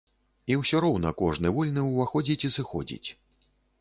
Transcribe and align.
І 0.53 0.55
ўсё 0.61 0.79
роўна 0.85 1.11
кожны 1.21 1.47
вольны 1.57 1.81
ўваходзіць 1.91 2.41
і 2.51 2.51
сыходзіць. 2.57 3.09